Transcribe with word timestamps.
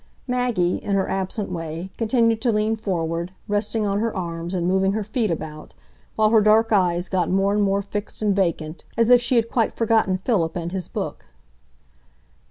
Maggie, 0.27 0.77
in 0.77 0.95
her 0.95 1.07
absent 1.07 1.51
way, 1.51 1.91
continued 1.95 2.41
to 2.41 2.51
lean 2.51 2.75
forward, 2.75 3.33
resting 3.47 3.85
on 3.85 3.99
her 3.99 4.11
arms 4.17 4.55
and 4.55 4.65
moving 4.67 4.93
her 4.93 5.03
feet 5.03 5.29
about, 5.29 5.75
while 6.15 6.31
her 6.31 6.41
dark 6.41 6.71
eyes 6.73 7.07
got 7.07 7.29
more 7.29 7.53
and 7.53 7.61
more 7.61 7.83
fixed 7.83 8.19
and 8.19 8.35
vacant, 8.35 8.83
as 8.97 9.11
if 9.11 9.21
she 9.21 9.35
had 9.35 9.47
quite 9.51 9.75
forgotten 9.75 10.17
Philip 10.17 10.55
and 10.55 10.71
his 10.71 10.87
book. 10.87 11.25